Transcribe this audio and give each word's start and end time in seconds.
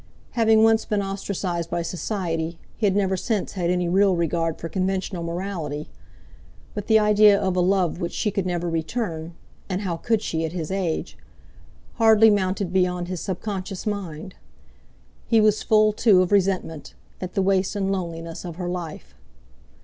Having 0.31 0.63
once 0.63 0.83
been 0.83 1.03
ostracised 1.03 1.69
by 1.69 1.83
Society, 1.83 2.57
he 2.75 2.87
had 2.87 2.95
never 2.95 3.15
since 3.15 3.51
had 3.53 3.69
any 3.69 3.87
real 3.87 4.15
regard 4.15 4.57
for 4.57 4.67
conventional 4.67 5.21
morality; 5.21 5.89
but 6.73 6.87
the 6.87 6.97
idea 6.97 7.39
of 7.39 7.55
a 7.55 7.59
love 7.59 7.99
which 8.01 8.11
she 8.11 8.31
could 8.31 8.47
never 8.47 8.67
return—and 8.67 9.81
how 9.81 9.97
could 9.97 10.23
she 10.23 10.43
at 10.43 10.53
his 10.53 10.71
age?—hardly 10.71 12.31
mounted 12.31 12.73
beyond 12.73 13.09
his 13.09 13.21
subconscious 13.21 13.85
mind. 13.85 14.33
He 15.27 15.39
was 15.39 15.61
full, 15.61 15.93
too, 15.93 16.23
of 16.23 16.31
resentment, 16.31 16.95
at 17.21 17.35
the 17.35 17.43
waste 17.43 17.75
and 17.75 17.91
loneliness 17.91 18.43
of 18.43 18.55
her 18.55 18.69
life. 18.69 19.13